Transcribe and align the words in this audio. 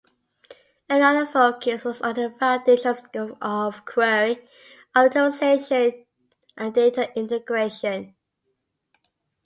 Another 0.89 1.27
focus 1.27 1.83
was 1.83 2.01
on 2.01 2.15
the 2.15 2.31
foundations 2.39 3.03
of 3.39 3.85
query 3.85 4.39
optimization 4.95 6.07
and 6.57 6.73
data 6.73 7.15
integration. 7.15 8.15